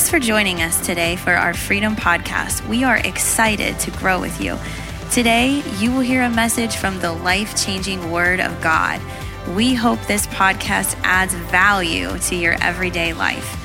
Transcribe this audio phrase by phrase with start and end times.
[0.00, 2.66] Thanks for joining us today for our Freedom Podcast.
[2.66, 4.58] We are excited to grow with you.
[5.10, 8.98] Today, you will hear a message from the life changing Word of God.
[9.54, 13.58] We hope this podcast adds value to your everyday life.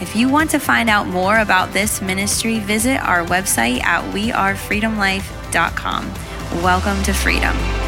[0.00, 6.14] If you want to find out more about this ministry, visit our website at wearefreedomlife.com.
[6.62, 7.79] Welcome to freedom.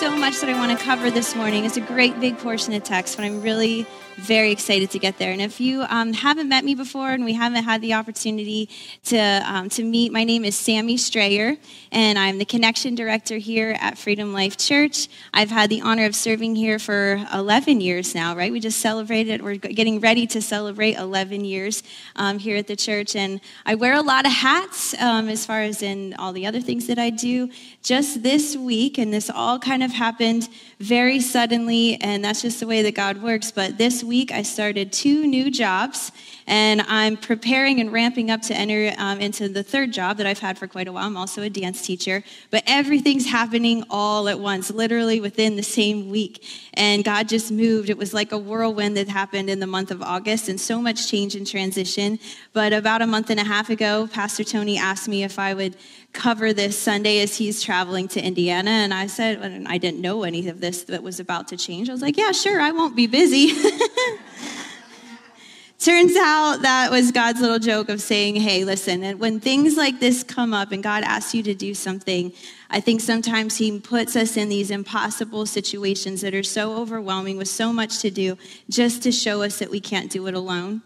[0.00, 1.66] So much that I want to cover this morning.
[1.66, 3.86] It's a great big portion of text, but I'm really
[4.20, 5.32] very excited to get there.
[5.32, 8.68] And if you um, haven't met me before and we haven't had the opportunity
[9.04, 11.56] to, um, to meet, my name is Sammy Strayer,
[11.90, 15.08] and I'm the connection director here at Freedom Life Church.
[15.32, 18.52] I've had the honor of serving here for 11 years now, right?
[18.52, 21.82] We just celebrated, we're getting ready to celebrate 11 years
[22.16, 23.16] um, here at the church.
[23.16, 26.60] And I wear a lot of hats um, as far as in all the other
[26.60, 27.48] things that I do.
[27.82, 32.66] Just this week, and this all kind of happened very suddenly, and that's just the
[32.66, 33.50] way that God works.
[33.50, 36.10] But this week, I started two new jobs,
[36.48, 40.40] and I'm preparing and ramping up to enter um, into the third job that I've
[40.40, 41.06] had for quite a while.
[41.06, 46.10] I'm also a dance teacher, but everything's happening all at once, literally within the same
[46.10, 46.44] week.
[46.74, 47.88] And God just moved.
[47.88, 51.08] It was like a whirlwind that happened in the month of August, and so much
[51.08, 52.18] change and transition.
[52.52, 55.76] But about a month and a half ago, Pastor Tony asked me if I would
[56.12, 58.70] cover this Sunday as he's traveling to Indiana.
[58.70, 61.88] And I said, and I didn't know any of this that was about to change.
[61.88, 63.52] I was like, yeah, sure, I won't be busy.
[65.78, 69.98] Turns out that was God's little joke of saying, hey, listen, and when things like
[69.98, 72.34] this come up and God asks you to do something,
[72.68, 77.48] I think sometimes He puts us in these impossible situations that are so overwhelming with
[77.48, 78.36] so much to do
[78.68, 80.82] just to show us that we can't do it alone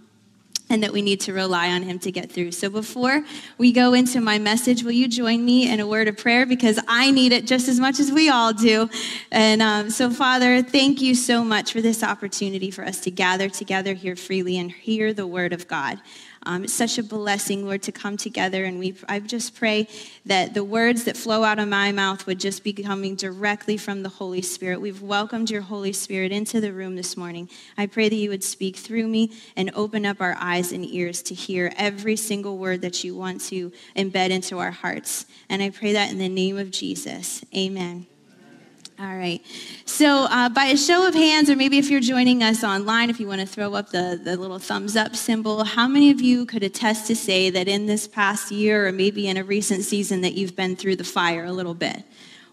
[0.70, 2.50] and that we need to rely on him to get through.
[2.52, 3.22] So before
[3.58, 6.80] we go into my message, will you join me in a word of prayer because
[6.88, 8.88] I need it just as much as we all do.
[9.30, 13.48] And um, so, Father, thank you so much for this opportunity for us to gather
[13.50, 16.00] together here freely and hear the word of God.
[16.46, 18.64] Um, it's such a blessing, Lord, to come together.
[18.64, 19.88] And we, I just pray
[20.26, 24.02] that the words that flow out of my mouth would just be coming directly from
[24.02, 24.80] the Holy Spirit.
[24.80, 27.48] We've welcomed your Holy Spirit into the room this morning.
[27.76, 31.22] I pray that you would speak through me and open up our eyes and ears
[31.22, 35.26] to hear every single word that you want to embed into our hearts.
[35.48, 37.44] And I pray that in the name of Jesus.
[37.56, 38.06] Amen.
[38.96, 39.40] All right.
[39.86, 43.18] So, uh, by a show of hands, or maybe if you're joining us online, if
[43.18, 46.46] you want to throw up the, the little thumbs up symbol, how many of you
[46.46, 50.20] could attest to say that in this past year, or maybe in a recent season,
[50.20, 52.04] that you've been through the fire a little bit?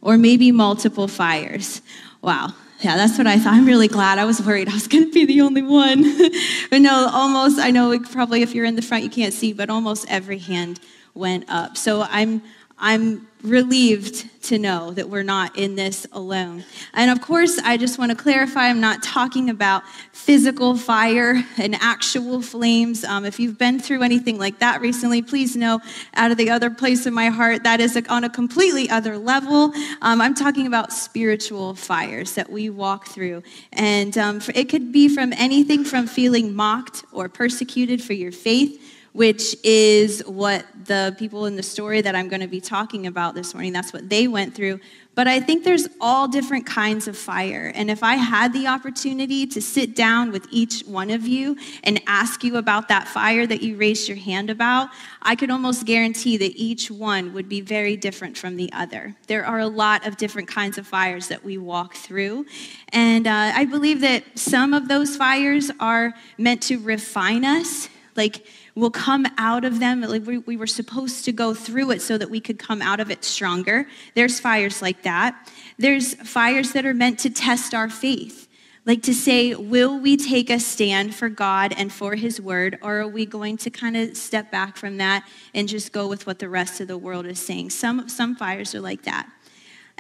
[0.02, 1.84] Or maybe multiple fires?
[2.24, 2.56] Wow.
[2.80, 3.54] Yeah, that's what I thought.
[3.54, 4.18] I'm really glad.
[4.18, 6.02] I was worried I was going to be the only one.
[6.72, 9.70] but no, almost, I know probably if you're in the front, you can't see, but
[9.70, 10.80] almost every hand
[11.14, 11.78] went up.
[11.78, 12.42] So I'm
[12.82, 16.64] I'm relieved to know that we're not in this alone.
[16.94, 21.76] And of course, I just want to clarify I'm not talking about physical fire and
[21.76, 23.04] actual flames.
[23.04, 25.80] Um, if you've been through anything like that recently, please know
[26.16, 29.74] out of the other place in my heart, that is on a completely other level.
[30.02, 33.44] Um, I'm talking about spiritual fires that we walk through.
[33.74, 38.91] And um, it could be from anything from feeling mocked or persecuted for your faith
[39.14, 43.36] which is what the people in the story that I'm going to be talking about
[43.36, 44.80] this morning, that's what they went through.
[45.14, 47.74] But I think there's all different kinds of fire.
[47.76, 52.02] And if I had the opportunity to sit down with each one of you and
[52.08, 54.88] ask you about that fire that you raised your hand about,
[55.22, 59.14] I could almost guarantee that each one would be very different from the other.
[59.28, 62.46] There are a lot of different kinds of fires that we walk through.
[62.94, 67.90] And uh, I believe that some of those fires are meant to refine us.
[68.16, 68.46] Like,
[68.76, 70.02] we'll come out of them.
[70.26, 73.12] We, we were supposed to go through it so that we could come out of
[73.12, 73.88] it stronger.
[74.16, 75.50] There's fires like that.
[75.78, 78.48] There's fires that are meant to test our faith.
[78.84, 83.02] Like to say, will we take a stand for God and for His word, or
[83.02, 85.24] are we going to kind of step back from that
[85.54, 87.70] and just go with what the rest of the world is saying?
[87.70, 89.30] Some, some fires are like that.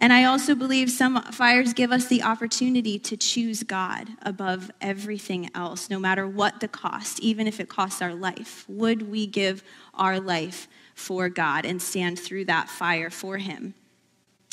[0.02, 5.52] And I also believe some fires give us the opportunity to choose God above everything
[5.54, 8.66] else, no matter what the cost, even if it costs our life.
[8.68, 9.64] Would we give
[9.94, 13.76] our life for God and stand through that fire for Him?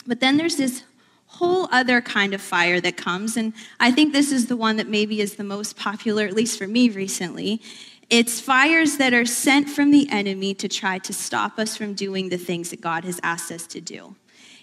[0.07, 0.83] But then there's this
[1.29, 4.89] whole other kind of fire that comes, and I think this is the one that
[4.89, 7.63] maybe is the most popular, at least for me recently.
[8.11, 12.29] It's fires that are sent from the enemy to try to stop us from doing
[12.29, 14.15] the things that God has asked us to do.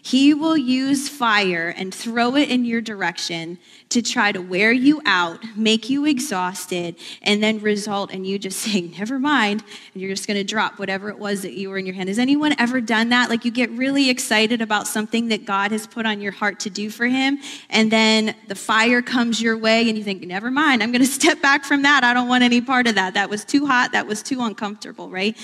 [0.05, 3.57] He will use fire and throw it in your direction
[3.89, 8.59] to try to wear you out, make you exhausted, and then result in you just
[8.65, 9.63] saying, never mind,
[9.93, 12.09] and you're just going to drop whatever it was that you were in your hand.
[12.09, 13.31] Has anyone ever done that?
[13.31, 16.69] Like you get really excited about something that God has put on your heart to
[16.69, 17.39] do for Him,
[17.71, 21.11] and then the fire comes your way, and you think, never mind, I'm going to
[21.11, 22.03] step back from that.
[22.03, 23.15] I don't want any part of that.
[23.15, 25.35] That was too hot, that was too uncomfortable, right?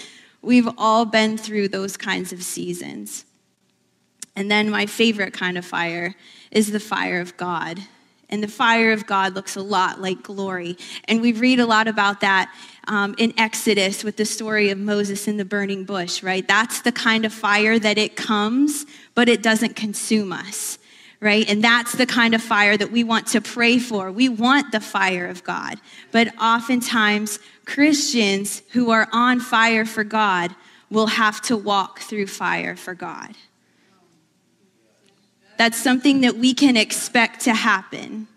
[0.44, 3.26] We've all been through those kinds of seasons.
[4.36, 6.16] And then my favorite kind of fire
[6.52, 7.80] is the fire of God.
[8.32, 10.78] And the fire of God looks a lot like glory.
[11.06, 12.54] And we read a lot about that
[12.88, 16.48] um, in Exodus with the story of Moses in the burning bush, right?
[16.48, 18.86] That's the kind of fire that it comes,
[19.16, 20.80] but it doesn't consume us,
[21.20, 21.48] right?
[21.50, 24.10] And that's the kind of fire that we want to pray for.
[24.14, 25.76] We want the fire of God.
[26.14, 30.56] But oftentimes, Christians who are on fire for God
[30.90, 33.36] will have to walk through fire for God.
[35.62, 38.28] That's something that we can expect to happen.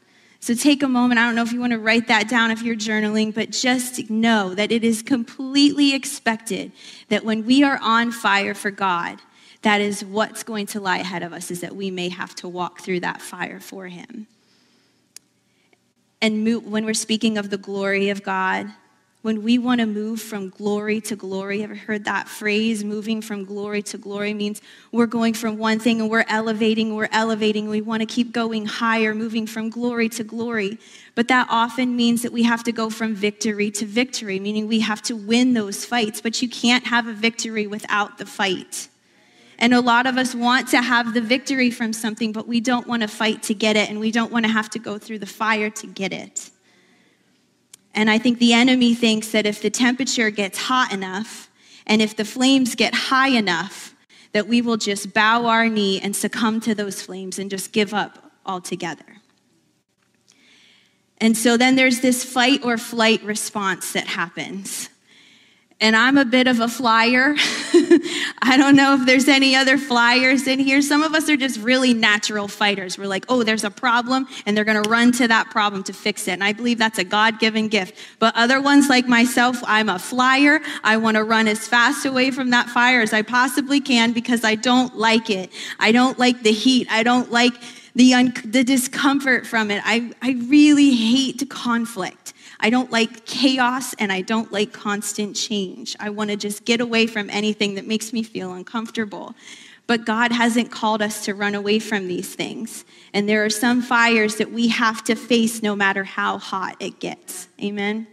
[0.40, 1.18] So take a moment.
[1.18, 4.10] I don't know if you want to write that down if you're journaling, but just
[4.10, 6.70] know that it is completely expected
[7.08, 9.20] that when we are on fire for God,
[9.62, 12.46] that is what's going to lie ahead of us, is that we may have to
[12.46, 14.26] walk through that fire for Him.
[16.20, 18.66] And when we're speaking of the glory of God,
[19.24, 21.62] when we want to move from glory to glory.
[21.62, 22.84] Ever heard that phrase?
[22.84, 24.60] Moving from glory to glory means
[24.92, 27.70] we're going from one thing and we're elevating, we're elevating.
[27.70, 30.78] We want to keep going higher, moving from glory to glory.
[31.14, 34.80] But that often means that we have to go from victory to victory, meaning we
[34.80, 36.20] have to win those fights.
[36.20, 38.88] But you can't have a victory without the fight.
[39.58, 42.86] And a lot of us want to have the victory from something, but we don't
[42.86, 45.20] want to fight to get it, and we don't want to have to go through
[45.20, 46.50] the fire to get it.
[47.94, 51.50] And I think the enemy thinks that if the temperature gets hot enough
[51.86, 53.94] and if the flames get high enough,
[54.32, 57.94] that we will just bow our knee and succumb to those flames and just give
[57.94, 59.04] up altogether.
[61.18, 64.88] And so then there's this fight or flight response that happens
[65.80, 67.34] and I'm a bit of a flyer.
[68.42, 70.80] I don't know if there's any other flyers in here.
[70.80, 72.96] Some of us are just really natural fighters.
[72.96, 75.92] We're like, oh, there's a problem, and they're going to run to that problem to
[75.92, 76.32] fix it.
[76.32, 77.96] And I believe that's a God given gift.
[78.18, 80.60] But other ones, like myself, I'm a flyer.
[80.84, 84.44] I want to run as fast away from that fire as I possibly can because
[84.44, 85.50] I don't like it.
[85.80, 86.86] I don't like the heat.
[86.90, 87.54] I don't like
[87.94, 89.82] the, un- the discomfort from it.
[89.84, 92.23] I, I really hate conflict.
[92.64, 95.94] I don't like chaos and I don't like constant change.
[96.00, 99.34] I want to just get away from anything that makes me feel uncomfortable.
[99.86, 102.86] But God hasn't called us to run away from these things.
[103.12, 107.00] And there are some fires that we have to face no matter how hot it
[107.00, 107.48] gets.
[107.62, 108.06] Amen?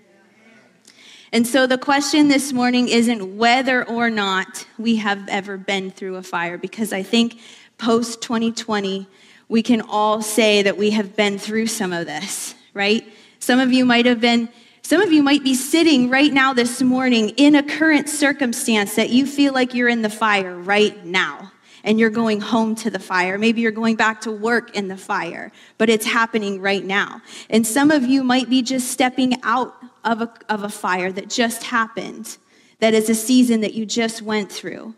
[1.31, 6.18] And so the question this morning isn't whether or not we have ever been through
[6.18, 7.39] a fire, because I think
[7.77, 9.07] post 2020,
[9.48, 13.06] we can all say that we have been through some of this, right?
[13.41, 14.49] Some of you might have been,
[14.83, 19.09] some of you might be sitting right now this morning in a current circumstance that
[19.09, 21.51] you feel like you're in the fire right now
[21.83, 23.39] and you're going home to the fire.
[23.39, 27.19] Maybe you're going back to work in the fire, but it's happening right now.
[27.49, 29.73] And some of you might be just stepping out
[30.03, 32.38] of a, of a fire that just happened,
[32.77, 34.93] that is a season that you just went through.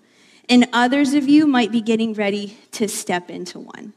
[0.50, 3.94] And others of you might be getting ready to step into one.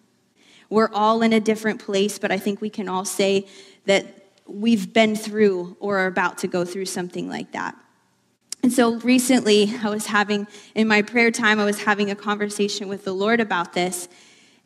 [0.71, 3.49] We're all in a different place, but I think we can all say
[3.87, 4.16] that
[4.49, 7.77] we've been through or are about to go through something like that.
[8.63, 12.89] And so recently, I was having, in my prayer time, I was having a conversation
[12.89, 14.09] with the Lord about this.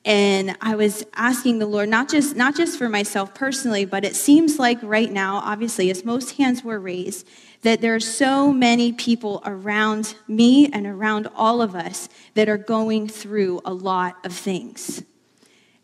[0.04, 4.16] And I was asking the Lord, not just, not just for myself personally, but it
[4.16, 7.28] seems like right now, obviously, as most hands were raised,
[7.60, 12.56] that there are so many people around me and around all of us that are
[12.56, 15.02] going through a lot of things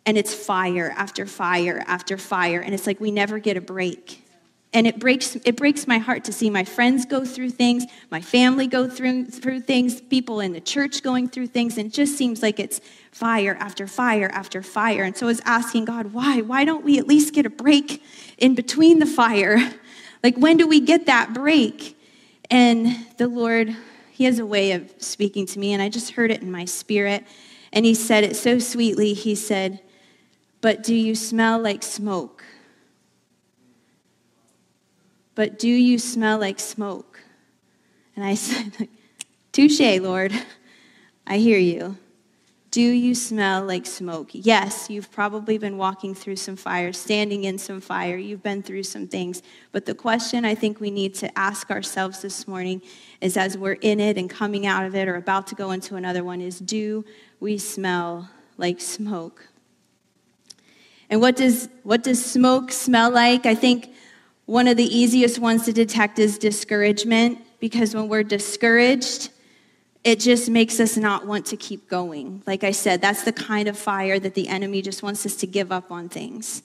[0.06, 2.60] and it's fire after fire after fire.
[2.60, 4.22] And it's like we never get a break.
[4.72, 8.20] And it breaks it breaks my heart to see my friends go through things my
[8.20, 11.76] family go through through things people in the church going through things.
[11.76, 15.02] And it just seems like it's fire after fire after fire.
[15.02, 16.40] And so i was asking god why?
[16.40, 18.02] Why don't we at least get a break
[18.38, 19.58] in between the fire?
[20.22, 21.96] Like when do we get that break?
[22.50, 23.76] And the lord
[24.10, 26.64] he has a way of speaking to me and i just heard it in my
[26.64, 27.24] spirit.
[27.72, 29.12] And he said it so sweetly.
[29.12, 29.80] He said
[30.60, 32.44] but do you smell like smoke?
[35.34, 37.20] But do you smell like smoke?
[38.16, 38.88] And I said,
[39.52, 40.32] Touche, Lord.
[41.26, 41.98] I hear you.
[42.70, 44.28] Do you smell like smoke?
[44.32, 48.18] Yes, you've probably been walking through some fire, standing in some fire.
[48.18, 49.42] You've been through some things.
[49.72, 52.82] But the question I think we need to ask ourselves this morning
[53.22, 55.96] is as we're in it and coming out of it or about to go into
[55.96, 57.04] another one is do
[57.40, 59.48] we smell like smoke?
[61.10, 63.46] And what does, what does smoke smell like?
[63.46, 63.94] I think
[64.46, 69.30] one of the easiest ones to detect is discouragement because when we're discouraged,
[70.04, 72.42] it just makes us not want to keep going.
[72.46, 75.46] Like I said, that's the kind of fire that the enemy just wants us to
[75.46, 76.62] give up on things.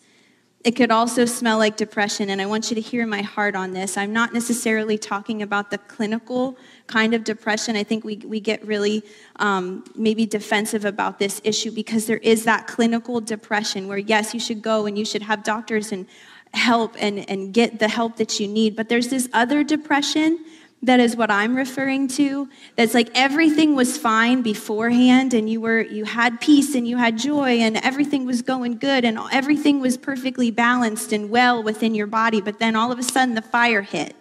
[0.64, 3.72] It could also smell like depression, and I want you to hear my heart on
[3.72, 3.98] this.
[3.98, 7.76] I'm not necessarily talking about the clinical kind of depression.
[7.76, 9.04] I think we, we get really
[9.38, 14.40] um, maybe defensive about this issue because there is that clinical depression where, yes, you
[14.40, 16.06] should go and you should have doctors and
[16.54, 18.76] help and, and get the help that you need.
[18.76, 20.46] But there's this other depression
[20.84, 22.50] that is what I'm referring to.
[22.76, 27.18] That's like everything was fine beforehand and you were you had peace and you had
[27.18, 32.08] joy and everything was going good and everything was perfectly balanced and well within your
[32.08, 34.16] body, but then all of a sudden the fire hit.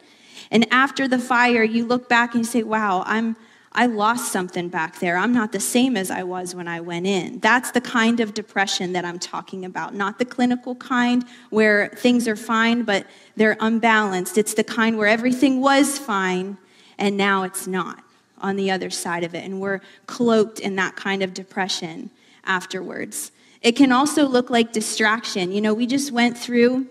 [0.51, 3.37] And after the fire, you look back and you say, "Wow, I'm
[3.73, 5.17] I lost something back there.
[5.17, 7.39] I'm not the same as I was when I went in.
[7.39, 12.27] That's the kind of depression that I'm talking about, not the clinical kind where things
[12.27, 14.37] are fine, but they're unbalanced.
[14.39, 16.59] It's the kind where everything was fine
[16.99, 18.03] and now it's not
[18.39, 19.45] on the other side of it.
[19.45, 22.11] And we're cloaked in that kind of depression
[22.45, 23.31] afterwards.
[23.63, 25.53] It can also look like distraction.
[25.53, 26.87] You know, we just went through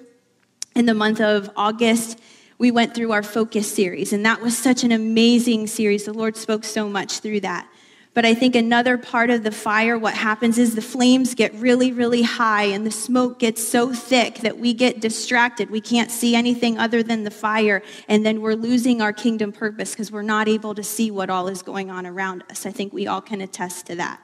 [0.75, 2.19] in the month of August
[2.59, 6.03] we went through our focus series, and that was such an amazing series.
[6.03, 7.67] The Lord spoke so much through that.
[8.13, 11.93] But I think another part of the fire, what happens is the flames get really,
[11.93, 15.69] really high and the smoke gets so thick that we get distracted.
[15.69, 17.81] We can't see anything other than the fire.
[18.09, 21.47] And then we're losing our kingdom purpose because we're not able to see what all
[21.47, 22.65] is going on around us.
[22.65, 24.19] I think we all can attest to that.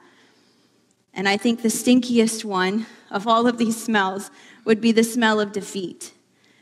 [1.14, 4.30] And I think the stinkiest one of all of these smells
[4.64, 6.12] would be the smell of defeat.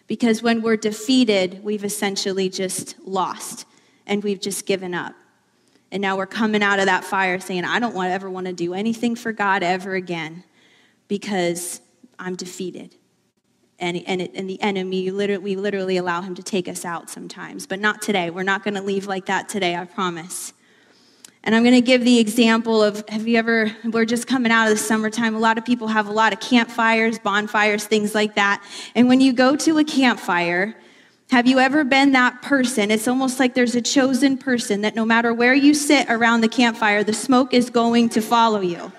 [0.06, 3.66] Because when we're defeated, we've essentially just lost
[4.06, 5.14] and we've just given up.
[5.90, 8.52] And now we're coming out of that fire saying, I don't want, ever want to
[8.52, 10.44] do anything for God ever again
[11.08, 11.80] because
[12.18, 12.96] I'm defeated.
[13.78, 17.10] And, and, it, and the enemy, literally, we literally allow him to take us out
[17.10, 18.30] sometimes, but not today.
[18.30, 20.52] We're not going to leave like that today, I promise.
[21.44, 24.64] And I'm going to give the example of have you ever, we're just coming out
[24.64, 25.34] of the summertime.
[25.34, 28.64] A lot of people have a lot of campfires, bonfires, things like that.
[28.94, 30.74] And when you go to a campfire,
[31.30, 32.90] have you ever been that person?
[32.90, 36.48] It's almost like there's a chosen person that no matter where you sit around the
[36.48, 38.90] campfire, the smoke is going to follow you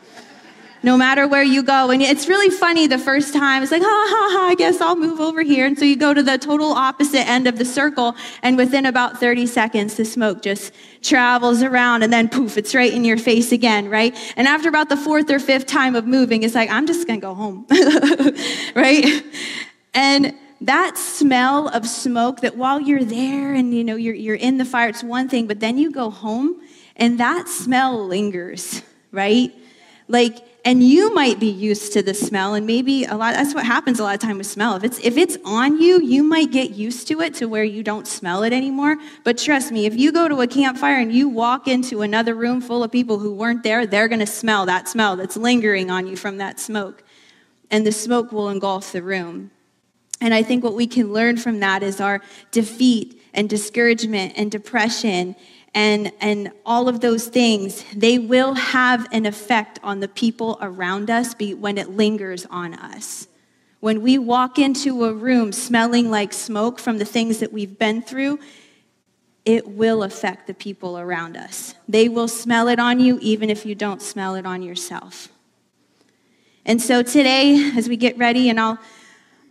[0.86, 1.90] no matter where you go.
[1.90, 3.64] And it's really funny the first time.
[3.64, 5.66] It's like, ha ha ha, I guess I'll move over here.
[5.66, 9.20] And so you go to the total opposite end of the circle, and within about
[9.20, 13.52] 30 seconds, the smoke just travels around, and then poof, it's right in your face
[13.52, 14.16] again, right?
[14.38, 17.20] And after about the fourth or fifth time of moving, it's like, I'm just gonna
[17.20, 17.66] go home,
[18.76, 19.24] right?
[19.96, 24.60] And that smell of smoke that while you're there and you know you're, you're in
[24.60, 26.62] the fire, it's one thing, but then you go home
[26.96, 29.52] and that smell lingers, right?
[30.08, 33.66] Like and you might be used to the smell and maybe a lot that's what
[33.66, 34.76] happens a lot of time with smell.
[34.76, 37.84] If it's if it's on you you might get used to it to where you
[37.84, 38.98] don't smell it anymore.
[39.24, 42.62] But trust me if you go to a campfire and you walk into another room
[42.62, 46.08] full of people who weren't there they're going to smell that smell that's lingering on
[46.08, 47.04] you from that smoke.
[47.72, 49.52] And the smoke will engulf the room.
[50.20, 52.22] And i think what we can learn from that is our
[52.52, 55.36] defeat and discouragement and depression
[55.76, 61.12] and, and all of those things, they will have an effect on the people around
[61.12, 63.28] us when it lingers on us.
[63.82, 68.02] When we walk into a room smelling like smoke from the things that we've been
[68.02, 68.40] through,
[69.44, 71.76] it will affect the people around us.
[71.90, 75.28] They will smell it on you even if you don't smell it on yourself.
[76.66, 78.80] And so today, as we get ready, and I'll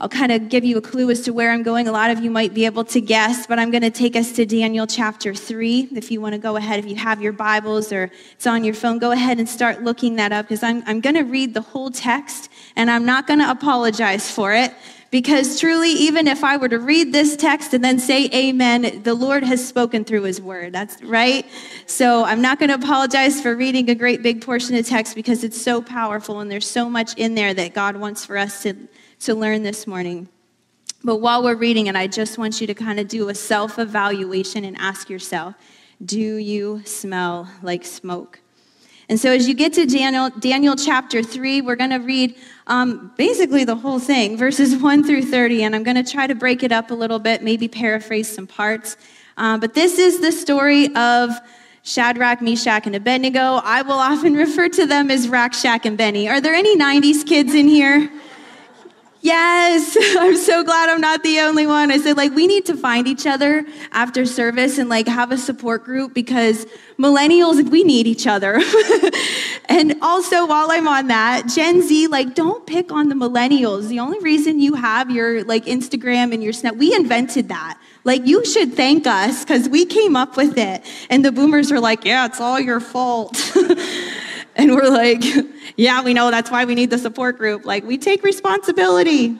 [0.04, 1.88] I'll kind of give you a clue as to where I'm going.
[1.88, 4.32] A lot of you might be able to guess, but I'm going to take us
[4.32, 5.88] to Daniel chapter 3.
[5.92, 8.74] If you want to go ahead, if you have your Bibles or it's on your
[8.74, 11.62] phone, go ahead and start looking that up because I'm, I'm going to read the
[11.62, 14.74] whole text and I'm not going to apologize for it
[15.10, 19.14] because truly, even if I were to read this text and then say amen, the
[19.14, 20.74] Lord has spoken through his word.
[20.74, 21.46] That's right.
[21.86, 25.44] So I'm not going to apologize for reading a great big portion of text because
[25.44, 28.76] it's so powerful and there's so much in there that God wants for us to
[29.20, 30.28] to learn this morning.
[31.02, 33.78] But while we're reading it, I just want you to kind of do a self
[33.78, 35.54] evaluation and ask yourself
[36.04, 38.40] do you smell like smoke?
[39.08, 43.12] And so, as you get to Daniel, Daniel chapter 3, we're going to read um,
[43.18, 45.64] basically the whole thing, verses 1 through 30.
[45.64, 48.46] And I'm going to try to break it up a little bit, maybe paraphrase some
[48.46, 48.96] parts.
[49.36, 51.30] Uh, but this is the story of
[51.82, 53.60] Shadrach, Meshach, and Abednego.
[53.62, 56.26] I will often refer to them as Rack, Shack, and Benny.
[56.28, 58.10] Are there any 90s kids in here?
[59.24, 61.90] Yes, I'm so glad I'm not the only one.
[61.90, 65.38] I said, like, we need to find each other after service and like have a
[65.38, 66.66] support group because
[66.98, 68.60] millennials, we need each other.
[69.70, 73.88] and also, while I'm on that, Gen Z, like, don't pick on the millennials.
[73.88, 77.80] The only reason you have your like Instagram and your Snap, we invented that.
[78.04, 80.84] Like, you should thank us because we came up with it.
[81.08, 83.40] And the boomers are like, yeah, it's all your fault.
[84.56, 85.22] And we're like,
[85.76, 87.64] yeah, we know that's why we need the support group.
[87.64, 89.36] Like, we take responsibility.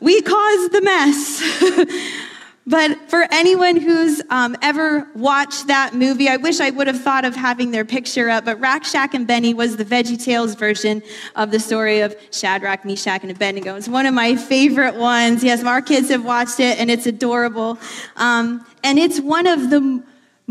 [0.00, 2.20] We caused the mess.
[2.66, 7.24] but for anyone who's um, ever watched that movie, I wish I would have thought
[7.24, 8.44] of having their picture up.
[8.44, 11.02] But Rack, Shack, and Benny was the Veggie Tales version
[11.34, 13.76] of the story of Shadrach, Meshach, and Abednego.
[13.76, 15.42] It's one of my favorite ones.
[15.42, 17.78] Yes, our kids have watched it, and it's adorable.
[18.16, 20.02] Um, and it's one of the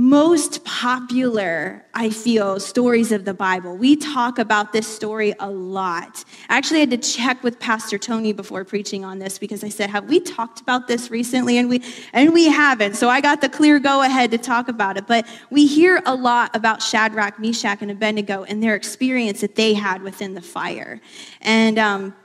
[0.01, 3.77] most popular, I feel, stories of the Bible.
[3.77, 6.25] We talk about this story a lot.
[6.49, 9.91] I actually had to check with Pastor Tony before preaching on this because I said,
[9.91, 12.95] "Have we talked about this recently?" And we and we haven't.
[12.95, 15.05] So I got the clear go ahead to talk about it.
[15.05, 19.75] But we hear a lot about Shadrach, Meshach, and Abednego and their experience that they
[19.75, 20.99] had within the fire.
[21.41, 22.15] And um,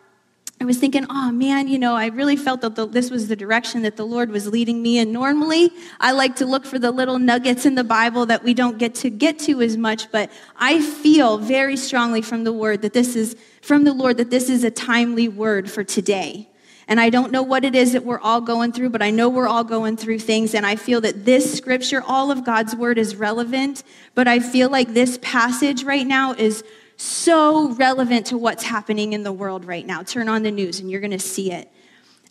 [0.58, 3.36] I was thinking, oh man, you know, I really felt that the, this was the
[3.36, 4.98] direction that the Lord was leading me.
[4.98, 5.70] And normally
[6.00, 8.94] I like to look for the little nuggets in the Bible that we don't get
[8.96, 13.16] to get to as much, but I feel very strongly from the word that this
[13.16, 16.48] is, from the Lord, that this is a timely word for today.
[16.88, 19.28] And I don't know what it is that we're all going through, but I know
[19.28, 20.54] we're all going through things.
[20.54, 23.82] And I feel that this scripture, all of God's word is relevant,
[24.14, 26.64] but I feel like this passage right now is
[26.96, 30.02] so relevant to what's happening in the world right now.
[30.02, 31.70] Turn on the news and you're going to see it.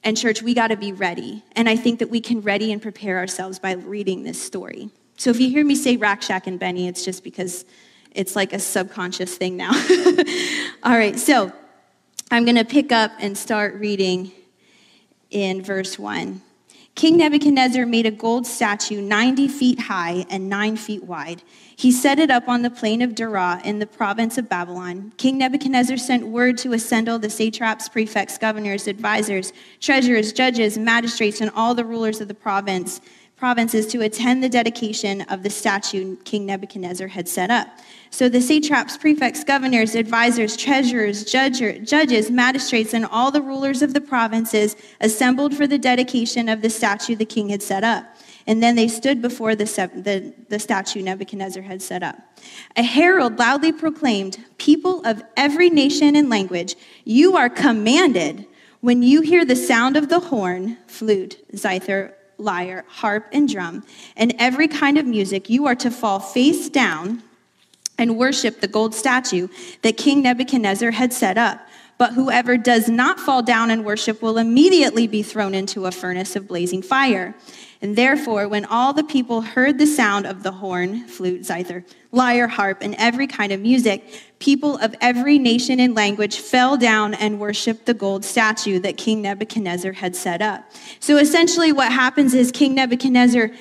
[0.04, 1.44] And, church, we got to be ready.
[1.56, 4.90] And I think that we can ready and prepare ourselves by reading this story.
[5.18, 7.66] So if you hear me say Rakshak and Benny, it's just because
[8.12, 9.72] it's like a subconscious thing now.
[10.84, 11.52] All right, so
[12.32, 14.32] I'm going to pick up and start reading
[15.32, 16.42] in verse 1.
[16.96, 21.44] King Nebuchadnezzar made a gold statue 90 feet high and 9 feet wide.
[21.76, 25.12] He set it up on the plain of Dura in the province of Babylon.
[25.18, 31.52] King Nebuchadnezzar sent word to assemble the satraps, prefects, governors, advisors, treasurers, judges, magistrates, and
[31.54, 33.02] all the rulers of the province
[33.46, 37.68] provinces to attend the dedication of the statue King Nebuchadnezzar had set up.
[38.10, 44.02] So the satraps, prefects, governors, advisors, treasurers, judges, magistrates, and all the rulers of the
[44.02, 48.16] provinces assembled for the dedication of the statue the king had set up.
[48.48, 52.18] And then they stood before the, the, the statue Nebuchadnezzar had set up.
[52.76, 58.48] A herald loudly proclaimed, People of every nation and language, you are commanded
[58.82, 63.84] when you hear the sound of the horn, flute, zither, lyre, harp, and drum,
[64.16, 67.24] and every kind of music, you are to fall face down
[67.98, 69.48] and worship the gold statue
[69.82, 71.66] that King Nebuchadnezzar had set up.
[71.98, 76.36] But whoever does not fall down and worship will immediately be thrown into a furnace
[76.36, 77.34] of blazing fire.
[77.82, 82.48] And therefore, when all the people heard the sound of the horn, flute, zither, lyre,
[82.48, 84.04] harp, and every kind of music,
[84.40, 89.22] people of every nation and language fell down and worshiped the gold statue that King
[89.22, 90.70] Nebuchadnezzar had set up.
[91.00, 93.52] So essentially, what happens is King Nebuchadnezzar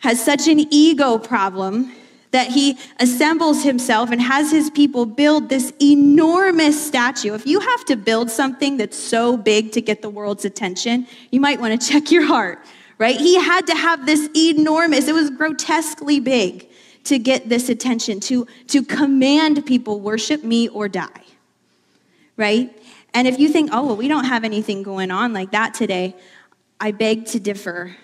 [0.00, 1.92] has such an ego problem
[2.36, 7.32] that he assembles himself and has his people build this enormous statue.
[7.32, 11.40] If you have to build something that's so big to get the world's attention, you
[11.40, 12.58] might want to check your heart,
[12.98, 13.16] right?
[13.16, 16.68] He had to have this enormous, it was grotesquely big
[17.04, 21.24] to get this attention, to, to command people worship me or die,
[22.36, 22.70] right?
[23.14, 26.14] And if you think, oh, well, we don't have anything going on like that today,
[26.78, 27.96] I beg to differ.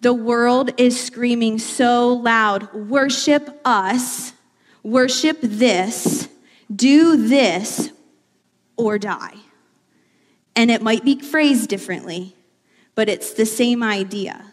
[0.00, 4.32] The world is screaming so loud worship us,
[4.82, 6.28] worship this,
[6.74, 7.90] do this,
[8.76, 9.34] or die.
[10.54, 12.34] And it might be phrased differently,
[12.94, 14.52] but it's the same idea.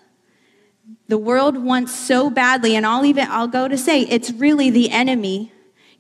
[1.08, 4.90] The world wants so badly, and I'll even I'll go to say it's really the
[4.90, 5.53] enemy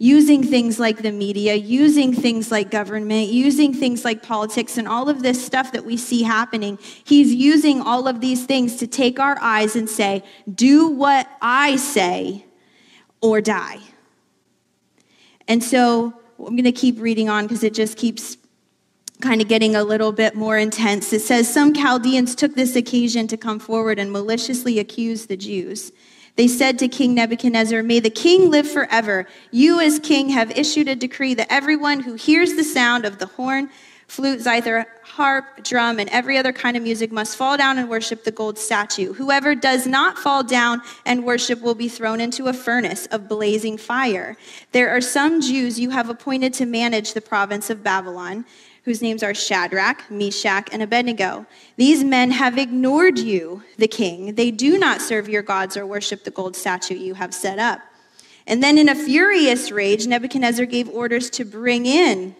[0.03, 5.07] using things like the media, using things like government, using things like politics, and all
[5.07, 6.77] of this stuff that we see happening.
[7.05, 10.21] He's using all of these things to take our eyes and say,
[10.53, 12.45] do what I say
[13.21, 13.79] or die.
[15.47, 18.35] And so I'm going to keep reading on because it just keeps
[19.21, 21.13] kind of getting a little bit more intense.
[21.13, 25.93] It says, Some Chaldeans took this occasion to come forward and maliciously accuse the Jews.
[26.35, 29.27] They said to King Nebuchadnezzar, May the king live forever.
[29.51, 33.27] You, as king, have issued a decree that everyone who hears the sound of the
[33.27, 33.69] horn,
[34.07, 38.23] flute, zither, harp, drum, and every other kind of music must fall down and worship
[38.23, 39.13] the gold statue.
[39.13, 43.77] Whoever does not fall down and worship will be thrown into a furnace of blazing
[43.77, 44.35] fire.
[44.71, 48.45] There are some Jews you have appointed to manage the province of Babylon
[48.83, 51.45] whose names are Shadrach, Meshach, and Abednego.
[51.77, 54.35] These men have ignored you, the king.
[54.35, 57.79] They do not serve your gods or worship the gold statue you have set up.
[58.45, 62.35] And then, in a furious rage, Nebuchadnezzar gave orders to bring in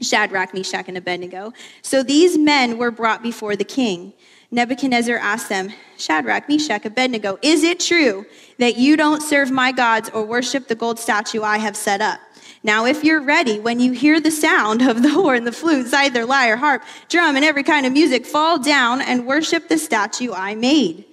[0.00, 1.52] Shadrach, Meshach, and Abednego.
[1.82, 4.14] So these men were brought before the king.
[4.50, 8.24] Nebuchadnezzar asked them, Shadrach, Meshach, Abednego, is it true
[8.58, 12.20] that you don't serve my gods or worship the gold statue I have set up?
[12.64, 16.24] Now, if you're ready, when you hear the sound of the horn, the flute, zither,
[16.24, 20.54] lyre, harp, drum, and every kind of music, fall down and worship the statue I
[20.54, 21.04] made.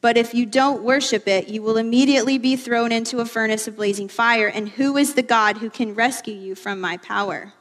[0.00, 3.76] But if you don't worship it, you will immediately be thrown into a furnace of
[3.76, 4.48] blazing fire.
[4.48, 7.52] And who is the God who can rescue you from my power?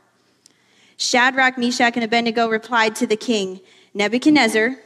[0.95, 3.59] Shadrach, Meshach, and Abednego replied to the king,
[3.93, 4.77] Nebuchadnezzar,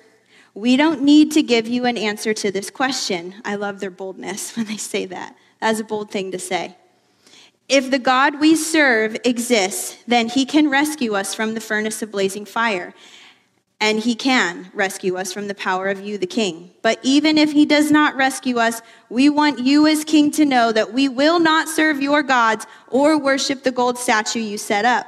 [0.56, 3.36] we don't need to give you an answer to this question.
[3.46, 5.36] I love their boldness when they say that.
[5.60, 6.76] That's a bold thing to say.
[7.70, 12.12] If the God we serve exists, then he can rescue us from the furnace of
[12.12, 12.94] blazing fire.
[13.80, 16.72] And he can rescue us from the power of you, the king.
[16.82, 20.72] But even if he does not rescue us, we want you as king to know
[20.72, 25.06] that we will not serve your gods or worship the gold statue you set up.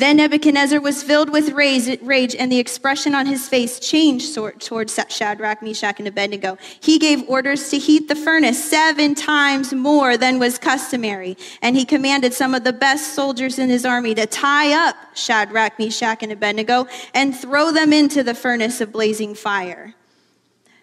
[0.00, 5.62] Then Nebuchadnezzar was filled with rage, and the expression on his face changed towards Shadrach,
[5.62, 6.56] Meshach, and Abednego.
[6.80, 11.84] He gave orders to heat the furnace seven times more than was customary, and he
[11.84, 16.32] commanded some of the best soldiers in his army to tie up Shadrach, Meshach, and
[16.32, 19.94] Abednego and throw them into the furnace of blazing fire.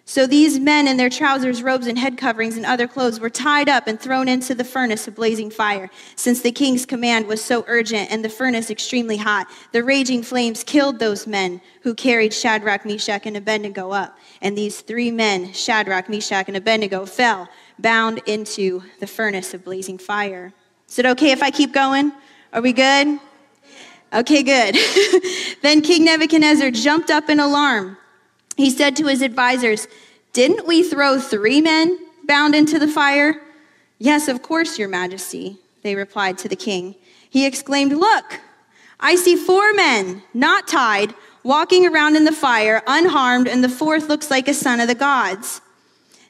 [0.08, 3.68] So these men in their trousers, robes, and head coverings and other clothes were tied
[3.68, 5.90] up and thrown into the furnace of blazing fire.
[6.16, 10.64] Since the king's command was so urgent and the furnace extremely hot, the raging flames
[10.64, 14.18] killed those men who carried Shadrach, Meshach, and Abednego up.
[14.40, 17.46] And these three men, Shadrach, Meshach, and Abednego, fell
[17.78, 20.54] bound into the furnace of blazing fire.
[20.88, 22.12] Is it okay if I keep going?
[22.54, 23.20] Are we good?
[24.14, 24.74] Okay, good.
[25.62, 27.98] then King Nebuchadnezzar jumped up in alarm.
[28.58, 29.86] He said to his advisors,
[30.32, 33.40] Didn't we throw three men bound into the fire?
[34.00, 36.96] Yes, of course, Your Majesty, they replied to the king.
[37.30, 38.40] He exclaimed, Look,
[38.98, 44.08] I see four men, not tied, walking around in the fire, unharmed, and the fourth
[44.08, 45.60] looks like a son of the gods.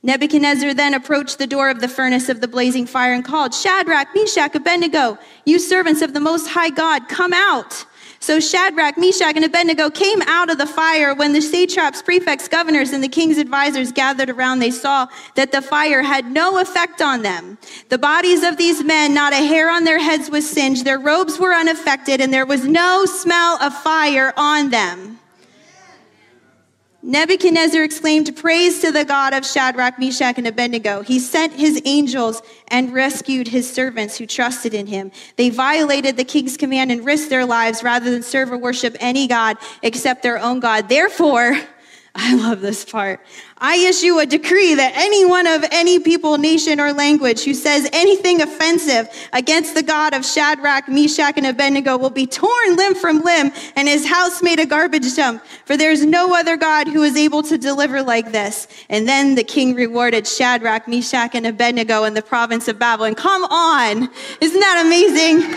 [0.02, 4.08] Nebuchadnezzar then approached the door of the furnace of the blazing fire and called, Shadrach,
[4.14, 7.86] Meshach, Abednego, you servants of the Most High God, come out.
[8.20, 11.14] So Shadrach, Meshach, and Abednego came out of the fire.
[11.14, 15.62] When the satraps, prefects, governors, and the king's advisors gathered around, they saw that the
[15.62, 17.58] fire had no effect on them.
[17.88, 21.38] The bodies of these men, not a hair on their heads was singed, their robes
[21.38, 25.20] were unaffected, and there was no smell of fire on them.
[27.08, 31.00] Nebuchadnezzar exclaimed, Praise to the God of Shadrach, Meshach, and Abednego.
[31.00, 35.10] He sent his angels and rescued his servants who trusted in him.
[35.36, 39.26] They violated the king's command and risked their lives rather than serve or worship any
[39.26, 40.90] God except their own God.
[40.90, 41.58] Therefore,
[42.14, 43.20] I love this part.
[43.58, 48.40] I issue a decree that anyone of any people, nation, or language who says anything
[48.40, 53.50] offensive against the God of Shadrach, Meshach, and Abednego will be torn limb from limb
[53.76, 55.44] and his house made a garbage dump.
[55.64, 58.68] For there is no other God who is able to deliver like this.
[58.88, 63.14] And then the king rewarded Shadrach, Meshach, and Abednego in the province of Babylon.
[63.14, 64.08] Come on.
[64.40, 65.56] Isn't that amazing?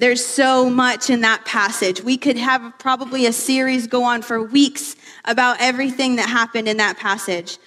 [0.00, 2.02] There's so much in that passage.
[2.02, 6.78] We could have probably a series go on for weeks about everything that happened in
[6.78, 7.58] that passage.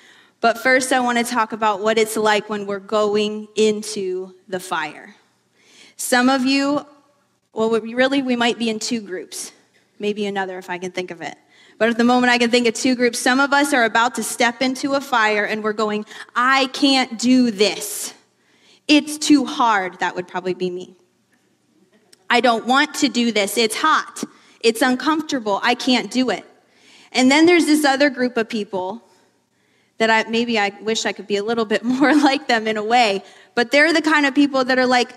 [0.41, 4.59] But first, I want to talk about what it's like when we're going into the
[4.59, 5.13] fire.
[5.95, 6.87] Some of you,
[7.53, 9.51] well, really, we might be in two groups,
[9.99, 11.37] maybe another if I can think of it.
[11.77, 13.19] But at the moment, I can think of two groups.
[13.19, 16.03] Some of us are about to step into a fire and we're going,
[16.35, 18.11] I can't do this.
[18.87, 19.99] It's too hard.
[19.99, 20.95] That would probably be me.
[22.33, 23.59] I don't want to do this.
[23.59, 24.23] It's hot.
[24.59, 25.59] It's uncomfortable.
[25.61, 26.43] I can't do it.
[27.11, 29.03] And then there's this other group of people
[29.99, 32.75] that I maybe I wish I could be a little bit more like them in
[32.75, 35.11] a way, but they're the kind of people that are like,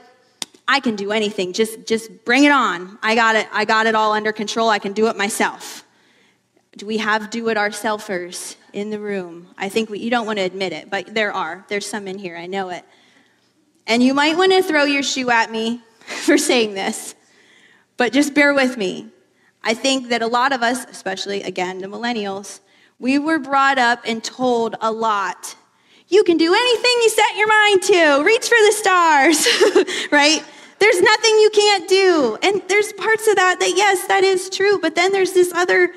[0.69, 1.55] I can do anything.
[1.55, 2.99] Just just bring it on.
[3.03, 3.49] I got it.
[3.51, 4.69] I got it all under control.
[4.69, 5.87] I can do it myself.
[6.77, 9.49] Do we have do it ourselfers in the room?
[9.57, 11.65] I think we, you don't want to admit it, but there are.
[11.71, 12.37] There's some in here.
[12.37, 12.85] I know it.
[13.87, 15.81] And you might want to throw your shoe at me
[16.25, 17.15] for saying this,
[17.97, 19.09] but just bear with me.
[19.63, 22.61] I think that a lot of us, especially again the millennials,
[22.99, 25.57] we were brought up and told a lot.
[26.09, 28.25] You can do anything you set your mind to.
[28.25, 30.45] Reach for the stars, right?
[30.79, 32.39] There's nothing you can't do.
[32.43, 34.79] And there's parts of that that, yes, that is true.
[34.79, 35.93] But then there's this other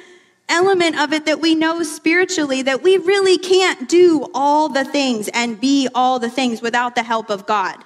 [0.48, 5.30] element of it that we know spiritually that we really can't do all the things
[5.30, 7.78] and be all the things without the help of God.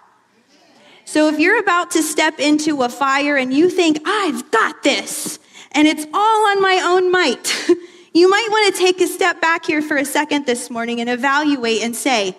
[1.06, 5.40] So if you're about to step into a fire and you think, I've got this,
[5.74, 7.70] and it's all on my own might,
[8.14, 11.10] you might want to take a step back here for a second this morning and
[11.10, 12.38] evaluate and say,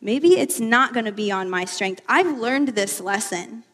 [0.00, 2.02] maybe it's not going to be on my strength.
[2.08, 3.64] I've learned this lesson.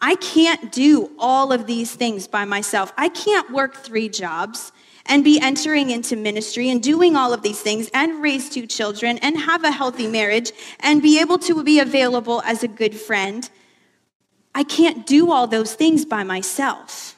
[0.00, 2.92] I can't do all of these things by myself.
[2.98, 4.72] I can't work three jobs
[5.06, 9.18] and be entering into ministry and doing all of these things and raise two children
[9.18, 13.48] and have a healthy marriage and be able to be available as a good friend.
[14.56, 17.14] I can't do all those things by myself.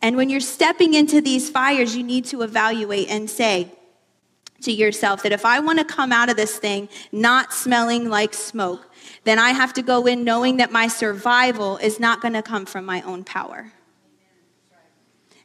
[0.00, 3.70] And when you're stepping into these fires, you need to evaluate and say
[4.62, 8.32] to yourself that if I want to come out of this thing not smelling like
[8.32, 8.90] smoke,
[9.24, 12.64] then I have to go in knowing that my survival is not going to come
[12.64, 13.70] from my own power.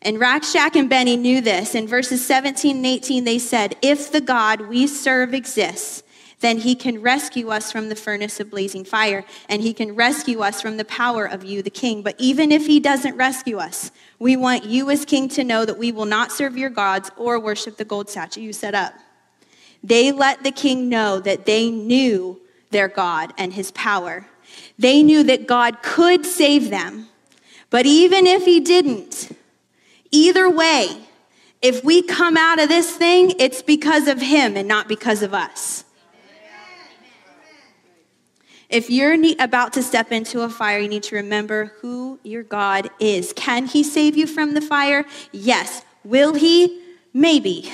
[0.01, 1.75] And Rakshak and Benny knew this.
[1.75, 6.03] In verses 17 and 18, they said, If the God we serve exists,
[6.39, 10.39] then he can rescue us from the furnace of blazing fire, and he can rescue
[10.39, 12.01] us from the power of you, the king.
[12.01, 15.77] But even if he doesn't rescue us, we want you as king to know that
[15.77, 18.93] we will not serve your gods or worship the gold statue you set up.
[19.83, 22.39] They let the king know that they knew
[22.71, 24.25] their God and his power.
[24.77, 27.07] They knew that God could save them.
[27.69, 29.35] But even if he didn't,
[30.11, 30.97] either way,
[31.61, 35.33] if we come out of this thing, it's because of him and not because of
[35.33, 35.83] us.
[38.69, 42.89] If you're about to step into a fire, you need to remember who your God
[42.99, 43.33] is.
[43.33, 45.05] Can he save you from the fire?
[45.31, 45.83] Yes.
[46.03, 46.81] Will he?
[47.11, 47.71] Maybe.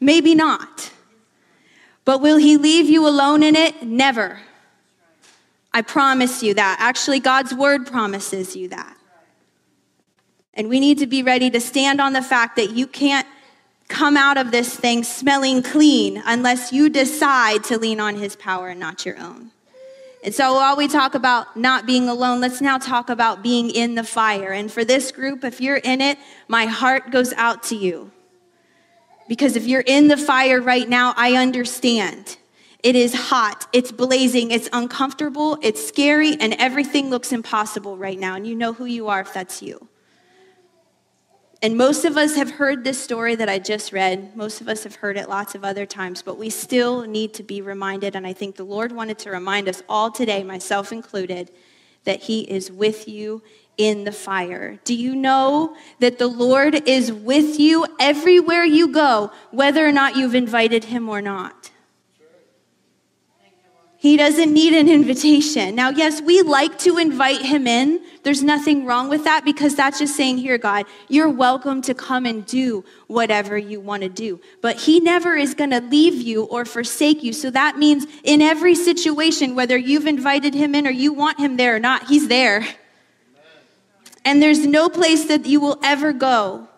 [0.00, 0.90] Maybe not.
[2.06, 3.82] But will he leave you alone in it?
[3.82, 4.40] Never.
[5.74, 6.78] I promise you that.
[6.80, 8.96] Actually, God's word promises you that.
[10.54, 13.26] And we need to be ready to stand on the fact that you can't
[13.88, 18.68] come out of this thing smelling clean unless you decide to lean on his power
[18.68, 19.50] and not your own.
[20.24, 23.94] And so while we talk about not being alone, let's now talk about being in
[23.94, 24.52] the fire.
[24.52, 28.10] And for this group, if you're in it, my heart goes out to you.
[29.28, 32.38] Because if you're in the fire right now, I understand.
[32.82, 38.34] It is hot, it's blazing, it's uncomfortable, it's scary, and everything looks impossible right now.
[38.34, 39.88] And you know who you are if that's you.
[41.64, 44.36] And most of us have heard this story that I just read.
[44.36, 47.42] Most of us have heard it lots of other times, but we still need to
[47.42, 48.14] be reminded.
[48.14, 51.50] And I think the Lord wanted to remind us all today, myself included,
[52.04, 53.40] that He is with you
[53.78, 54.78] in the fire.
[54.84, 60.16] Do you know that the Lord is with you everywhere you go, whether or not
[60.16, 61.70] you've invited him or not?
[64.04, 65.74] He doesn't need an invitation.
[65.74, 68.02] Now, yes, we like to invite him in.
[68.22, 72.26] There's nothing wrong with that because that's just saying, Here, God, you're welcome to come
[72.26, 74.42] and do whatever you want to do.
[74.60, 77.32] But he never is going to leave you or forsake you.
[77.32, 81.56] So that means in every situation, whether you've invited him in or you want him
[81.56, 82.66] there or not, he's there.
[84.22, 86.68] And there's no place that you will ever go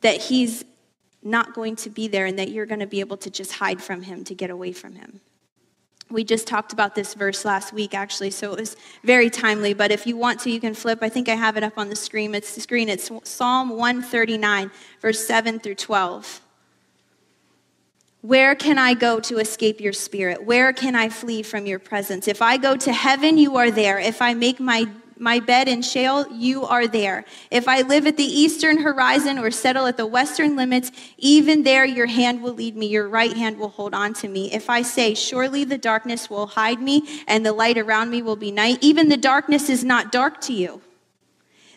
[0.00, 0.64] that he's
[1.22, 3.80] not going to be there and that you're going to be able to just hide
[3.80, 5.20] from him to get away from him.
[6.10, 9.74] We just talked about this verse last week, actually, so it was very timely.
[9.74, 11.00] But if you want to, you can flip.
[11.02, 12.34] I think I have it up on the screen.
[12.34, 12.88] It's the screen.
[12.88, 16.40] It's Psalm 139, verse 7 through 12.
[18.22, 20.44] Where can I go to escape your spirit?
[20.44, 22.26] Where can I flee from your presence?
[22.26, 23.98] If I go to heaven, you are there.
[23.98, 24.86] If I make my
[25.18, 27.24] my bed in Sheol, you are there.
[27.50, 31.84] If I live at the eastern horizon or settle at the western limits, even there
[31.84, 34.52] your hand will lead me, your right hand will hold on to me.
[34.52, 38.36] If I say, Surely the darkness will hide me, and the light around me will
[38.36, 40.80] be night, even the darkness is not dark to you.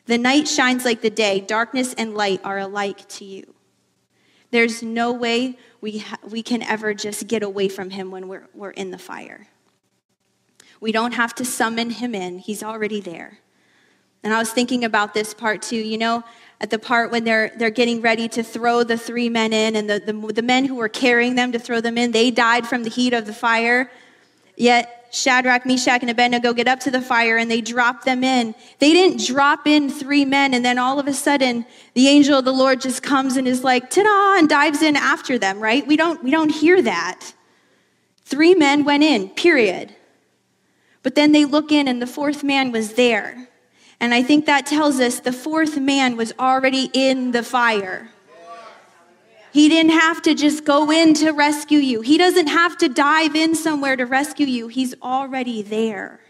[0.06, 3.54] The night shines like the day, darkness and light are alike to you.
[4.52, 8.48] There's no way we, ha- we can ever just get away from him when we're,
[8.54, 9.48] we're in the fire.
[10.82, 13.40] We don't have to summon him in, he's already there.
[14.24, 15.78] And I was thinking about this part too.
[15.78, 16.24] You know,
[16.60, 19.90] at the part when they're, they're getting ready to throw the three men in, and
[19.90, 22.84] the, the, the men who were carrying them to throw them in, they died from
[22.84, 23.90] the heat of the fire.
[24.58, 28.56] Yet Shadrach, Meshach, and Abednego get up to the fire and they drop them in.
[28.80, 31.66] They didn't drop in three men and then all of a sudden
[31.96, 35.38] the angel of the Lord just comes and is like, ta-da, and dives in after
[35.38, 35.86] them, right?
[35.86, 37.34] We don't, we don't hear that.
[38.24, 39.94] Three men went in, period.
[41.04, 43.48] But then they look in, and the fourth man was there.
[44.00, 48.10] And I think that tells us the fourth man was already in the fire.
[49.54, 52.02] He didn't have to just go in to rescue you.
[52.02, 54.70] He doesn't have to dive in somewhere to rescue you.
[54.70, 56.22] He's already there.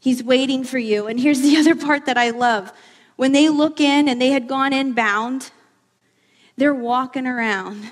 [0.00, 1.06] He's waiting for you.
[1.06, 2.72] And here's the other part that I love.
[3.16, 5.50] When they look in and they had gone in bound,
[6.56, 7.90] they're walking around.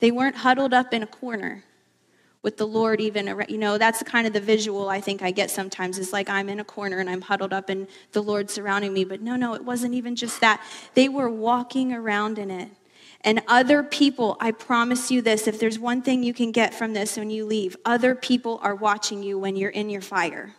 [0.00, 1.64] They weren't huddled up in a corner
[2.42, 5.50] with the Lord even you know that's kind of the visual I think I get
[5.50, 8.92] sometimes is like I'm in a corner and I'm huddled up and the Lord surrounding
[8.92, 10.62] me but no no it wasn't even just that.
[10.94, 12.70] They were walking around in it.
[13.22, 16.92] And other people I promise you this if there's one thing you can get from
[16.92, 20.54] this when you leave other people are watching you when you're in your fire.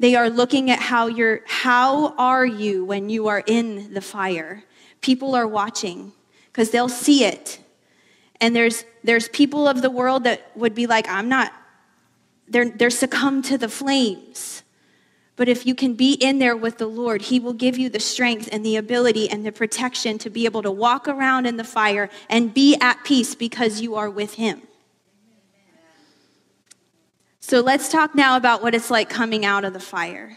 [0.00, 4.64] They are looking at how you're how are you when you are in the fire?
[5.00, 6.12] People are watching
[6.46, 7.60] because they'll see it
[8.40, 11.52] and there's there's people of the world that would be like, I'm not,
[12.48, 14.62] they're, they're succumb to the flames.
[15.36, 18.00] But if you can be in there with the Lord, He will give you the
[18.00, 21.64] strength and the ability and the protection to be able to walk around in the
[21.64, 24.62] fire and be at peace because you are with Him.
[27.40, 30.36] So let's talk now about what it's like coming out of the fire.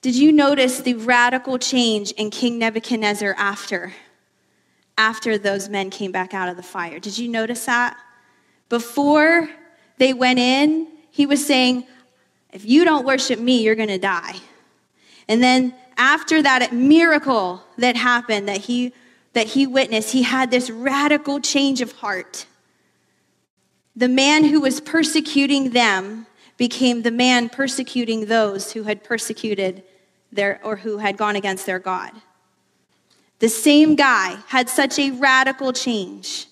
[0.00, 3.92] Did you notice the radical change in King Nebuchadnezzar after?
[4.98, 6.98] After those men came back out of the fire.
[6.98, 7.96] Did you notice that?
[8.68, 9.48] Before
[9.98, 11.86] they went in, he was saying,
[12.52, 14.36] If you don't worship me, you're going to die.
[15.28, 18.92] And then after that miracle that happened that he
[19.32, 22.46] that he witnessed, he had this radical change of heart.
[23.94, 29.82] The man who was persecuting them became the man persecuting those who had persecuted
[30.32, 32.12] their or who had gone against their God.
[33.38, 36.46] The same guy had such a radical change.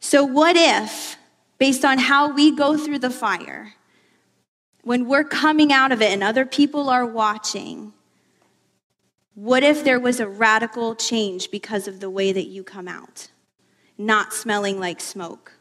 [0.00, 1.16] So, what if,
[1.58, 3.74] based on how we go through the fire,
[4.82, 7.92] when we're coming out of it and other people are watching,
[9.34, 13.30] what if there was a radical change because of the way that you come out?
[13.96, 15.52] Not smelling like smoke.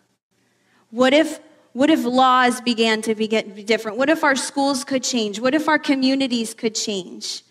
[0.90, 1.40] What if
[1.74, 3.98] what if laws began to be different?
[3.98, 5.40] What if our schools could change?
[5.40, 7.44] What if our communities could change?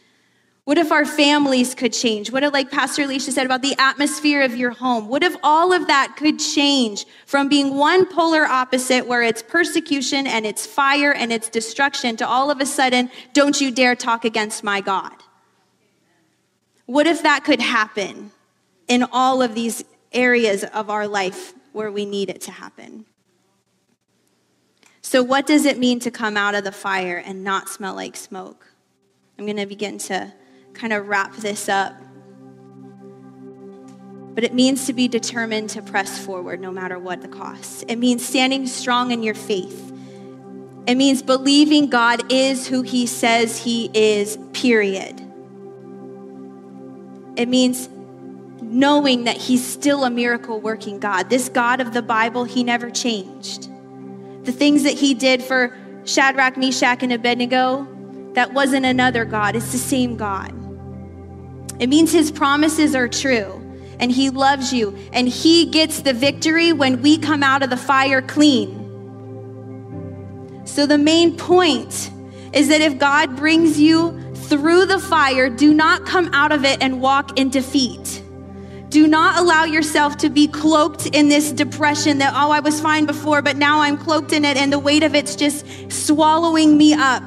[0.71, 2.31] What if our families could change?
[2.31, 5.09] What if, like Pastor Alicia said about the atmosphere of your home?
[5.09, 10.29] What if all of that could change from being one polar opposite where it's persecution
[10.29, 14.25] and it's fire and it's destruction to all of a sudden, don't you dare talk
[14.25, 15.11] against my God?
[16.87, 18.31] What if that could happen
[18.87, 23.07] in all of these areas of our life where we need it to happen?
[25.03, 28.15] So, what does it mean to come out of the fire and not smell like
[28.15, 28.69] smoke?
[29.37, 30.33] I'm going to begin to
[30.75, 31.95] kind of wrap this up.
[34.35, 37.85] But it means to be determined to press forward no matter what the cost.
[37.89, 39.93] It means standing strong in your faith.
[40.87, 45.21] It means believing God is who he says he is, period.
[47.37, 47.89] It means
[48.63, 51.29] knowing that he's still a miracle working God.
[51.29, 53.69] This God of the Bible, he never changed.
[54.45, 57.87] The things that he did for Shadrach, Meshach, and Abednego,
[58.35, 60.55] that wasn't another God, it's the same God.
[61.81, 63.57] It means his promises are true
[63.99, 67.77] and he loves you and he gets the victory when we come out of the
[67.77, 68.77] fire clean.
[70.65, 72.11] So, the main point
[72.53, 76.83] is that if God brings you through the fire, do not come out of it
[76.83, 78.23] and walk in defeat.
[78.91, 83.07] Do not allow yourself to be cloaked in this depression that, oh, I was fine
[83.07, 86.95] before, but now I'm cloaked in it and the weight of it's just swallowing me
[86.95, 87.23] up.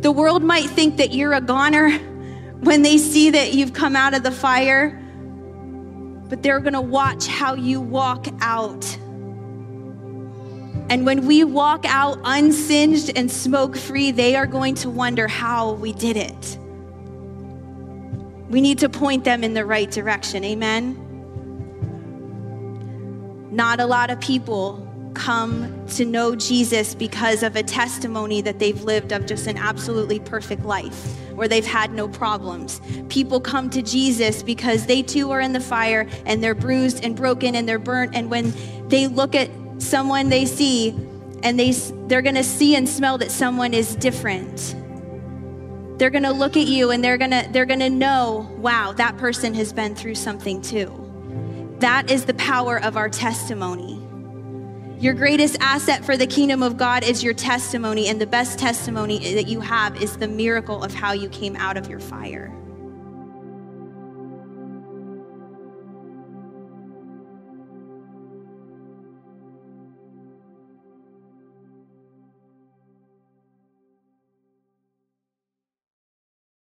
[0.00, 1.90] The world might think that you're a goner
[2.60, 4.90] when they see that you've come out of the fire,
[6.28, 8.84] but they're gonna watch how you walk out.
[10.90, 15.72] And when we walk out unsinged and smoke free, they are going to wonder how
[15.72, 16.58] we did it.
[18.48, 20.44] We need to point them in the right direction.
[20.44, 21.04] Amen.
[23.50, 28.82] Not a lot of people come to know Jesus because of a testimony that they've
[28.82, 32.80] lived of just an absolutely perfect life where they've had no problems.
[33.08, 37.14] People come to Jesus because they too are in the fire and they're bruised and
[37.14, 38.14] broken and they're burnt.
[38.14, 38.52] And when
[38.88, 40.90] they look at someone they see,
[41.42, 41.70] and they,
[42.08, 44.74] they're gonna see and smell that someone is different.
[45.98, 49.72] They're gonna look at you and they're gonna, they're gonna know, wow, that person has
[49.72, 51.04] been through something too.
[51.78, 53.97] That is the power of our testimony.
[55.00, 59.34] Your greatest asset for the kingdom of God is your testimony, and the best testimony
[59.34, 62.52] that you have is the miracle of how you came out of your fire.